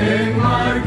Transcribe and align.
in 0.00 0.38
my 0.38 0.80